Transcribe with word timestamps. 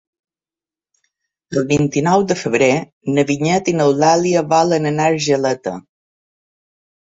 El 1.61 1.67
vint-i-nou 1.71 2.23
de 2.31 2.37
febrer 2.45 2.71
na 3.19 3.27
Vinyet 3.33 3.71
i 3.73 3.77
n'Eulàlia 3.77 4.45
volen 4.57 4.93
anar 4.95 5.09
a 5.09 5.15
Argeleta. 5.17 5.79